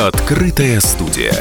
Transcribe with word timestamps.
Открытая 0.00 0.80
студия. 0.80 1.34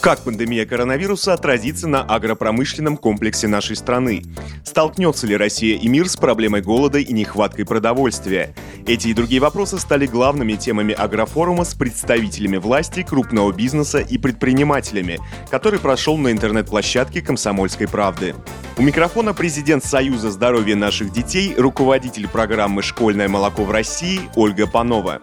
Как 0.00 0.20
пандемия 0.20 0.64
коронавируса 0.64 1.32
отразится 1.32 1.88
на 1.88 2.00
агропромышленном 2.00 2.96
комплексе 2.96 3.48
нашей 3.48 3.74
страны? 3.74 4.22
Столкнется 4.64 5.26
ли 5.26 5.36
Россия 5.36 5.76
и 5.76 5.88
мир 5.88 6.08
с 6.08 6.16
проблемой 6.16 6.62
голода 6.62 6.98
и 7.00 7.12
нехваткой 7.12 7.64
продовольствия? 7.64 8.54
Эти 8.86 9.08
и 9.08 9.14
другие 9.14 9.40
вопросы 9.40 9.80
стали 9.80 10.06
главными 10.06 10.52
темами 10.52 10.94
агрофорума 10.94 11.64
с 11.64 11.74
представителями 11.74 12.58
власти, 12.58 13.02
крупного 13.02 13.50
бизнеса 13.50 13.98
и 13.98 14.16
предпринимателями, 14.16 15.18
который 15.50 15.80
прошел 15.80 16.16
на 16.16 16.30
интернет-площадке 16.30 17.20
«Комсомольской 17.20 17.88
правды». 17.88 18.36
У 18.78 18.82
микрофона 18.82 19.34
президент 19.34 19.84
Союза 19.84 20.30
здоровья 20.30 20.76
наших 20.76 21.12
детей, 21.12 21.52
руководитель 21.58 22.28
программы 22.28 22.80
«Школьное 22.80 23.28
молоко 23.28 23.64
в 23.64 23.72
России» 23.72 24.20
Ольга 24.36 24.68
Панова. 24.68 25.18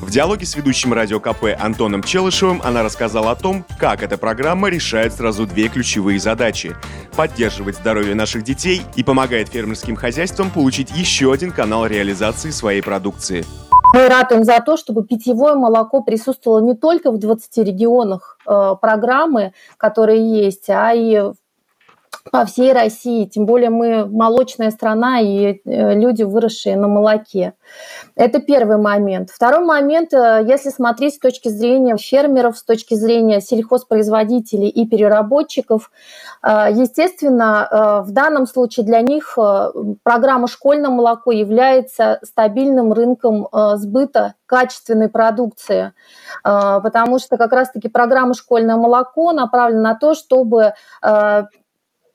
В 0.00 0.10
диалоге 0.10 0.46
с 0.46 0.54
ведущим 0.54 0.92
радио 0.92 1.18
КП 1.18 1.46
Антоном 1.58 2.04
Челышевым 2.04 2.62
она 2.62 2.84
рассказала 2.84 3.32
о 3.32 3.34
том, 3.34 3.64
как 3.80 4.02
эта 4.02 4.16
программа 4.16 4.68
решает 4.68 5.12
сразу 5.12 5.44
две 5.44 5.68
ключевые 5.68 6.20
задачи– 6.20 6.76
поддерживать 7.16 7.76
здоровье 7.76 8.14
наших 8.14 8.44
детей 8.44 8.82
и 8.94 9.02
помогает 9.02 9.48
фермерским 9.48 9.96
хозяйствам 9.96 10.50
получить 10.50 10.92
еще 10.92 11.32
один 11.32 11.50
канал 11.50 11.84
реализации 11.84 12.50
своей 12.50 12.80
продукции. 12.80 13.44
Мы 13.92 14.08
ратуем 14.08 14.44
за 14.44 14.60
то, 14.60 14.76
чтобы 14.76 15.04
питьевое 15.04 15.56
молоко 15.56 16.00
присутствовало 16.02 16.60
не 16.60 16.76
только 16.76 17.10
в 17.10 17.18
20 17.18 17.58
регионах 17.66 18.38
э, 18.46 18.74
программы, 18.80 19.52
которые 19.78 20.44
есть, 20.44 20.70
а 20.70 20.94
и 20.94 21.18
в 21.18 21.34
по 22.30 22.44
всей 22.44 22.72
России, 22.72 23.26
тем 23.26 23.46
более 23.46 23.70
мы 23.70 24.06
молочная 24.06 24.70
страна 24.70 25.20
и 25.20 25.60
э, 25.64 25.94
люди, 25.94 26.22
выросшие 26.22 26.76
на 26.76 26.88
молоке. 26.88 27.54
Это 28.14 28.40
первый 28.40 28.76
момент. 28.76 29.30
Второй 29.30 29.64
момент, 29.64 30.12
э, 30.12 30.44
если 30.46 30.70
смотреть 30.70 31.14
с 31.14 31.18
точки 31.18 31.48
зрения 31.48 31.96
фермеров, 31.96 32.58
с 32.58 32.64
точки 32.64 32.94
зрения 32.94 33.40
сельхозпроизводителей 33.40 34.68
и 34.68 34.86
переработчиков, 34.86 35.90
э, 36.42 36.68
естественно, 36.72 38.02
в 38.04 38.10
данном 38.12 38.46
случае 38.46 38.84
для 38.84 39.00
них 39.00 39.36
программа 40.02 40.48
«Школьное 40.48 40.90
молоко» 40.90 41.32
является 41.32 42.18
стабильным 42.22 42.92
рынком 42.92 43.48
сбыта 43.76 44.34
качественной 44.46 45.08
продукции, 45.08 45.92
потому 46.42 47.18
что 47.18 47.36
как 47.36 47.52
раз-таки 47.52 47.88
программа 47.88 48.34
«Школьное 48.34 48.76
молоко» 48.76 49.32
направлена 49.32 49.92
на 49.92 49.94
то, 49.94 50.14
чтобы 50.14 50.74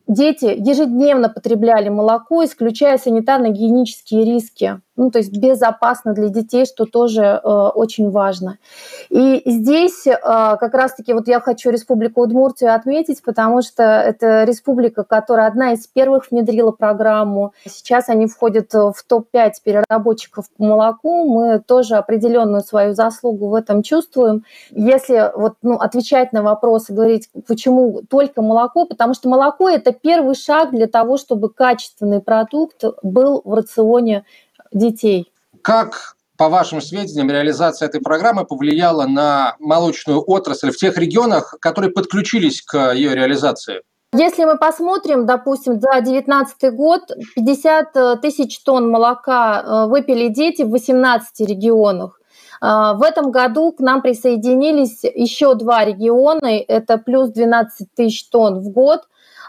дети 0.08 0.46
ежедневно 0.46 1.30
потребляли 1.30 1.90
молоко, 1.90 2.44
исключая 2.44 2.98
санитарно-гигиенические 2.98 4.26
риски 4.26 4.82
ну, 4.96 5.10
то 5.10 5.20
есть 5.20 5.36
безопасно 5.36 6.14
для 6.14 6.30
детей, 6.30 6.66
что 6.66 6.86
тоже 6.86 7.24
э, 7.24 7.48
очень 7.48 8.12
важно. 8.12 8.60
И 9.10 9.42
здесь 9.46 10.06
э, 10.06 10.16
как 10.22 10.74
раз-таки 10.74 11.14
вот 11.14 11.28
я 11.28 11.40
хочу 11.40 11.72
Республику 11.72 12.22
Удмуртию 12.22 12.74
отметить, 12.74 13.24
потому 13.24 13.62
что 13.64 13.84
это 13.84 14.44
республика, 14.44 15.04
которая 15.04 15.48
одна 15.48 15.74
из 15.74 15.88
первых 15.88 16.30
внедрила 16.30 16.72
программу. 16.72 17.54
Сейчас 17.66 18.10
они 18.10 18.28
входят 18.28 18.74
в 18.74 18.96
топ-5 19.08 19.52
переработчиков 19.64 20.46
по 20.56 20.64
молоку. 20.64 21.26
Мы 21.28 21.60
тоже 21.60 21.96
определенную 21.96 22.62
свою 22.62 22.94
заслугу 22.94 23.48
в 23.48 23.56
этом 23.56 23.82
чувствуем. 23.82 24.44
Если 24.70 25.32
вот, 25.36 25.56
ну, 25.64 25.76
отвечать 25.76 26.34
на 26.34 26.44
вопросы, 26.44 26.94
говорить, 26.94 27.30
почему 27.48 28.02
только 28.10 28.42
молоко, 28.42 28.86
потому 28.86 29.16
что 29.16 29.28
молоко– 29.28 29.70
это 29.70 29.92
первый 29.92 30.36
шаг 30.36 30.72
для 30.72 30.88
того, 30.88 31.18
чтобы 31.18 31.50
качественный 31.50 32.22
продукт 32.22 32.84
был 33.02 33.42
в 33.44 33.54
рационе 33.54 34.26
детей. 34.74 35.32
Как 35.62 36.16
по 36.38 36.50
вашим 36.50 36.82
сведениям, 36.82 37.30
реализация 37.30 37.88
этой 37.88 38.02
программы 38.02 38.46
повлияла 38.46 39.06
на 39.06 39.56
молочную 39.60 40.24
отрасль 40.26 40.72
в 40.72 40.78
тех 40.78 40.98
регионах, 40.98 41.56
которые 41.60 41.92
подключились 41.92 42.62
к 42.62 42.94
ее 42.94 43.16
реализации? 43.16 43.82
Если 44.16 44.46
мы 44.46 44.58
посмотрим, 44.58 45.26
допустим, 45.26 45.80
за 45.80 46.02
2019 46.02 46.76
год 46.76 47.02
50 47.36 48.22
тысяч 48.22 48.62
тонн 48.64 48.90
молока 48.90 49.62
э, 49.62 49.90
выпили 49.90 50.28
дети 50.28 50.62
в 50.62 50.70
18 50.70 51.48
регионах. 51.50 52.20
Э, 52.62 52.94
в 52.94 53.02
этом 53.02 53.32
году 53.32 53.72
к 53.72 53.80
нам 53.80 54.04
присоединились 54.04 55.04
еще 55.04 55.56
два 55.56 55.84
региона, 55.84 56.46
это 56.46 57.00
плюс 57.00 57.32
12 57.32 57.88
тысяч 57.96 58.30
тонн 58.30 58.60
в 58.60 58.70
год. 58.70 59.02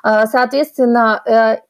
Э, 0.03 0.27
соответственно, 0.33 1.61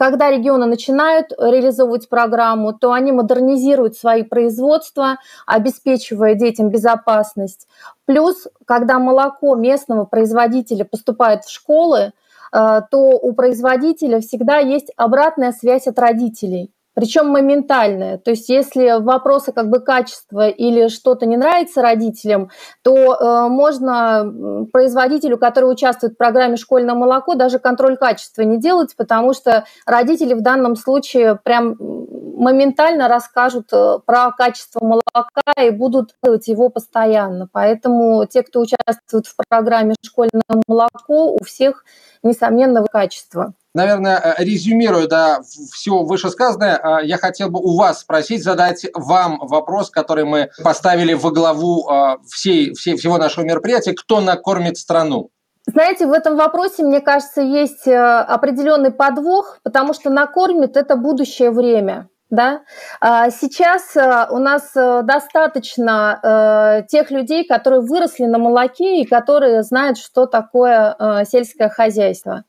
когда 0.00 0.30
регионы 0.30 0.64
начинают 0.64 1.30
реализовывать 1.38 2.08
программу, 2.08 2.72
то 2.72 2.94
они 2.94 3.12
модернизируют 3.12 3.98
свои 3.98 4.22
производства, 4.22 5.18
обеспечивая 5.44 6.34
детям 6.34 6.70
безопасность. 6.70 7.68
Плюс, 8.06 8.48
когда 8.64 8.98
молоко 8.98 9.54
местного 9.56 10.06
производителя 10.06 10.86
поступает 10.86 11.44
в 11.44 11.50
школы, 11.50 12.12
э, 12.50 12.80
то 12.90 12.98
у 12.98 13.34
производителя 13.34 14.20
всегда 14.20 14.56
есть 14.56 14.90
обратная 14.96 15.52
связь 15.52 15.86
от 15.86 15.98
родителей 15.98 16.72
причем 16.94 17.28
моментальное. 17.28 18.18
То 18.18 18.30
есть 18.30 18.48
если 18.48 19.00
вопросы 19.00 19.52
как 19.52 19.68
бы 19.68 19.80
качества 19.80 20.48
или 20.48 20.88
что-то 20.88 21.26
не 21.26 21.36
нравится 21.36 21.82
родителям, 21.82 22.50
то 22.82 23.14
э, 23.14 23.48
можно 23.48 24.66
производителю, 24.72 25.38
который 25.38 25.70
участвует 25.70 26.14
в 26.14 26.16
программе 26.16 26.56
«Школьное 26.56 26.94
молоко», 26.94 27.34
даже 27.34 27.58
контроль 27.58 27.96
качества 27.96 28.42
не 28.42 28.58
делать, 28.58 28.94
потому 28.96 29.34
что 29.34 29.64
родители 29.86 30.34
в 30.34 30.42
данном 30.42 30.76
случае 30.76 31.38
прям 31.42 31.76
моментально 31.78 33.08
расскажут 33.08 33.68
э, 33.72 33.98
про 34.04 34.32
качество 34.32 34.84
молока 34.84 35.52
и 35.62 35.70
будут 35.70 36.14
делать 36.22 36.48
его 36.48 36.70
постоянно. 36.70 37.48
Поэтому 37.52 38.26
те, 38.26 38.42
кто 38.42 38.60
участвует 38.60 39.26
в 39.26 39.34
программе 39.48 39.94
«Школьное 40.02 40.42
молоко», 40.66 41.34
у 41.34 41.44
всех, 41.44 41.84
несомненно, 42.22 42.84
качество 42.84 43.54
наверное, 43.74 44.18
э, 44.18 44.44
резюмируя 44.44 45.06
да, 45.06 45.40
все 45.42 46.02
вышесказанное, 46.02 46.76
э, 46.76 47.06
я 47.06 47.18
хотел 47.18 47.50
бы 47.50 47.60
у 47.60 47.76
вас 47.76 48.00
спросить, 48.00 48.42
задать 48.42 48.86
вам 48.94 49.38
вопрос, 49.40 49.90
который 49.90 50.24
мы 50.24 50.50
поставили 50.62 51.14
во 51.14 51.30
главу 51.30 51.88
э, 51.88 52.16
всей, 52.28 52.74
всей, 52.74 52.96
всего 52.96 53.18
нашего 53.18 53.44
мероприятия. 53.44 53.92
Кто 53.92 54.20
накормит 54.20 54.78
страну? 54.78 55.30
Знаете, 55.66 56.06
в 56.06 56.12
этом 56.12 56.36
вопросе, 56.36 56.82
мне 56.82 57.00
кажется, 57.00 57.42
есть 57.42 57.86
определенный 57.86 58.90
подвох, 58.90 59.58
потому 59.62 59.92
что 59.92 60.10
накормит 60.10 60.76
это 60.76 60.96
будущее 60.96 61.50
время. 61.50 62.08
Да? 62.30 62.62
А 63.00 63.30
сейчас 63.30 63.94
у 63.94 64.38
нас 64.38 64.72
достаточно 64.72 66.82
тех 66.88 67.10
людей, 67.10 67.46
которые 67.46 67.82
выросли 67.82 68.24
на 68.24 68.38
молоке 68.38 69.02
и 69.02 69.06
которые 69.06 69.62
знают, 69.62 69.98
что 69.98 70.26
такое 70.26 70.96
сельское 71.28 71.68
хозяйство. 71.68 72.44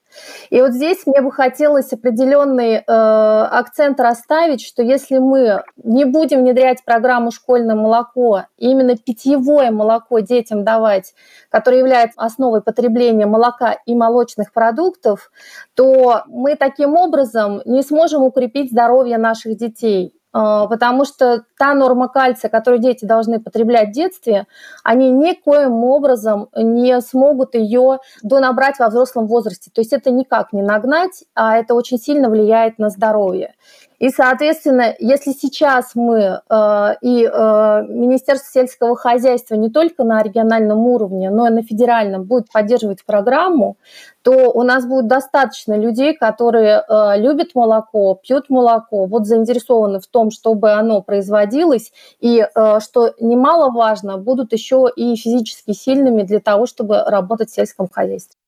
И 0.50 0.62
вот 0.62 0.72
здесь 0.74 1.06
мне 1.06 1.22
бы 1.22 1.32
хотелось 1.32 1.92
определенный 1.94 2.76
э, 2.76 2.82
акцент 2.86 4.00
расставить, 4.00 4.66
что 4.66 4.84
если 4.84 5.18
мы 5.18 5.64
не 5.84 6.06
будем 6.06 6.40
внедрять 6.40 6.84
программу 6.84 7.32
«Школьное 7.32 7.76
молоко», 7.76 8.44
именно 8.58 8.96
питьевое 8.98 9.72
молоко 9.72 10.20
детям 10.20 10.64
давать, 10.64 11.14
которое 11.50 11.80
является 11.80 12.22
основой 12.22 12.62
потребления 12.62 13.26
молока 13.26 13.78
и 13.86 13.96
молочных 13.96 14.54
продуктов, 14.54 15.32
то 15.76 16.24
мы 16.28 16.56
таким 16.56 16.96
образом 16.96 17.62
не 17.66 17.84
сможем 17.84 18.24
укрепить 18.24 18.72
здоровье 18.72 19.18
наших 19.18 19.58
детей. 19.58 20.14
А, 20.34 20.68
потому 20.68 21.06
что 21.06 21.44
та 21.58 21.74
норма 21.74 22.08
кальция, 22.08 22.50
которую 22.50 22.82
дети 22.82 23.06
должны 23.06 23.40
потреблять 23.40 23.90
в 23.90 23.94
детстве, 23.94 24.48
они 24.84 25.12
никоим 25.12 25.84
образом 25.84 26.50
не 26.56 27.00
смогут 27.02 27.56
ее 27.56 28.00
донабрать 28.24 28.80
во 28.80 28.88
взрослом 28.88 29.28
возрасте. 29.28 29.72
То 29.74 29.82
есть 29.82 29.94
это 29.94 30.10
никак 30.12 30.54
не 30.54 30.62
нагнать, 30.62 31.26
а 31.36 31.58
это 31.58 31.74
очень 31.74 32.00
сильно 32.00 32.30
влияет 32.30 32.80
на 32.80 32.90
здоровье. 32.90 33.56
И, 34.02 34.10
соответственно, 34.10 34.96
если 34.98 35.32
сейчас 35.32 35.92
мы 35.94 36.42
э, 36.50 36.96
и 37.04 37.24
э, 37.24 37.86
Министерство 37.88 38.50
сельского 38.52 38.96
хозяйства 38.96 39.54
не 39.54 39.70
только 39.70 40.04
на 40.04 40.24
региональном 40.24 40.80
уровне, 40.88 41.30
но 41.30 41.46
и 41.48 41.52
на 41.52 41.62
федеральном 41.62 42.24
будет 42.24 42.52
поддерживать 42.52 43.06
программу, 43.06 43.78
то 44.24 44.52
у 44.52 44.64
нас 44.64 44.88
будет 44.88 45.06
достаточно 45.06 45.78
людей, 45.78 46.16
которые 46.16 46.82
э, 46.82 47.20
любят 47.20 47.54
молоко, 47.54 48.16
пьют 48.16 48.50
молоко, 48.50 49.06
вот 49.06 49.28
заинтересованы 49.28 50.00
в 50.00 50.08
том, 50.08 50.32
чтобы 50.32 50.72
оно 50.72 51.04
производилось, 51.04 51.94
и, 52.20 52.40
э, 52.44 52.80
что 52.80 53.14
немаловажно, 53.20 54.18
будут 54.18 54.52
еще 54.52 54.88
и 54.96 55.16
физически 55.16 55.74
сильными 55.74 56.24
для 56.24 56.40
того, 56.40 56.66
чтобы 56.66 57.04
работать 57.04 57.52
в 57.52 57.54
сельском 57.54 57.88
хозяйстве. 57.88 58.41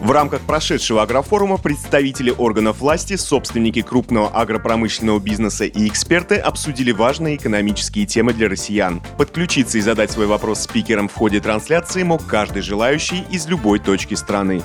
В 0.00 0.10
рамках 0.10 0.42
прошедшего 0.42 1.02
агрофорума 1.02 1.56
представители 1.56 2.30
органов 2.30 2.80
власти, 2.80 3.16
собственники 3.16 3.82
крупного 3.82 4.28
агропромышленного 4.28 5.18
бизнеса 5.18 5.64
и 5.64 5.88
эксперты 5.88 6.36
обсудили 6.36 6.92
важные 6.92 7.36
экономические 7.36 8.06
темы 8.06 8.32
для 8.32 8.48
россиян. 8.48 9.02
Подключиться 9.16 9.78
и 9.78 9.80
задать 9.80 10.12
свой 10.12 10.26
вопрос 10.26 10.60
спикерам 10.60 11.08
в 11.08 11.14
ходе 11.14 11.40
трансляции 11.40 12.02
мог 12.02 12.26
каждый 12.26 12.62
желающий 12.62 13.24
из 13.30 13.46
любой 13.46 13.78
точки 13.78 14.14
страны. 14.14 14.62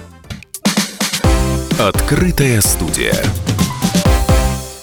Открытая 1.79 2.61
студия. 2.61 3.15